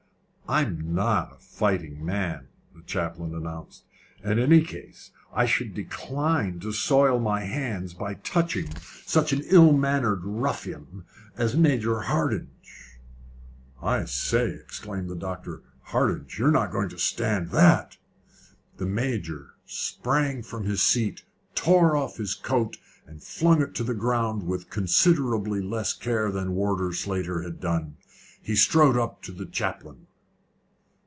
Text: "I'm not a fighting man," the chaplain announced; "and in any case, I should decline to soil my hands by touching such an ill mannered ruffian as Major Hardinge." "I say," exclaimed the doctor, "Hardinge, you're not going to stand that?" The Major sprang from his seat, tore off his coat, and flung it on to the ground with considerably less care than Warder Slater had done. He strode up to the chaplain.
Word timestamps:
"I'm 0.49 0.93
not 0.93 1.31
a 1.31 1.35
fighting 1.39 2.05
man," 2.05 2.49
the 2.75 2.81
chaplain 2.81 3.33
announced; 3.33 3.85
"and 4.21 4.37
in 4.37 4.51
any 4.51 4.61
case, 4.61 5.11
I 5.33 5.45
should 5.45 5.73
decline 5.73 6.59
to 6.59 6.73
soil 6.73 7.21
my 7.21 7.45
hands 7.45 7.93
by 7.93 8.15
touching 8.15 8.69
such 9.05 9.31
an 9.31 9.43
ill 9.45 9.71
mannered 9.71 10.25
ruffian 10.25 11.05
as 11.37 11.55
Major 11.55 12.01
Hardinge." 12.01 12.99
"I 13.81 14.03
say," 14.03 14.49
exclaimed 14.49 15.09
the 15.09 15.15
doctor, 15.15 15.61
"Hardinge, 15.91 16.37
you're 16.37 16.51
not 16.51 16.71
going 16.73 16.89
to 16.89 16.97
stand 16.99 17.51
that?" 17.51 17.95
The 18.75 18.85
Major 18.87 19.53
sprang 19.65 20.43
from 20.43 20.65
his 20.65 20.83
seat, 20.83 21.23
tore 21.55 21.95
off 21.95 22.17
his 22.17 22.35
coat, 22.35 22.75
and 23.07 23.23
flung 23.23 23.61
it 23.61 23.69
on 23.69 23.73
to 23.75 23.85
the 23.85 23.93
ground 23.93 24.43
with 24.45 24.69
considerably 24.69 25.61
less 25.61 25.93
care 25.93 26.29
than 26.29 26.55
Warder 26.55 26.91
Slater 26.91 27.41
had 27.43 27.61
done. 27.61 27.95
He 28.41 28.57
strode 28.57 28.97
up 28.97 29.21
to 29.23 29.31
the 29.31 29.45
chaplain. 29.45 30.07